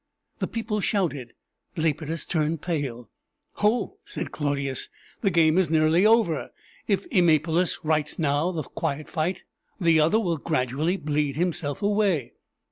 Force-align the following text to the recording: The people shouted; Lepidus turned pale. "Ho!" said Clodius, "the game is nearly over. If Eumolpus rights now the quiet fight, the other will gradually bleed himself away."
The 0.39 0.47
people 0.47 0.79
shouted; 0.79 1.33
Lepidus 1.77 2.25
turned 2.25 2.63
pale. 2.63 3.11
"Ho!" 3.61 3.97
said 4.03 4.31
Clodius, 4.31 4.89
"the 5.21 5.29
game 5.29 5.59
is 5.59 5.69
nearly 5.69 6.07
over. 6.07 6.49
If 6.87 7.05
Eumolpus 7.13 7.77
rights 7.83 8.17
now 8.17 8.51
the 8.51 8.63
quiet 8.63 9.07
fight, 9.07 9.43
the 9.79 9.99
other 9.99 10.19
will 10.19 10.37
gradually 10.37 10.97
bleed 10.97 11.35
himself 11.35 11.83
away." 11.83 12.33